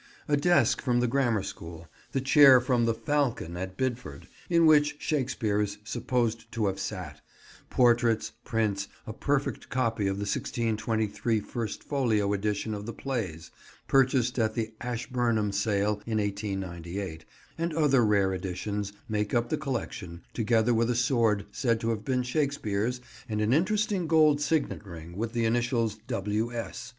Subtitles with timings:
[0.27, 4.95] A desk from the Grammar School, the chair from the "Falcon" at Bidford, in which
[4.97, 7.21] Shakespeare is supposed to have sat,
[7.69, 13.51] portraits, prints; a perfect copy of the 1623 First Folio edition of the plays,
[13.87, 17.23] purchased at the Ashburnham Sale in 1898,
[17.59, 22.03] and other rare editions, make up the collection, together with a sword said to have
[22.03, 26.51] been Shakespeare's, and an interesting gold signet ring, with the initials "W.
[26.51, 26.89] S."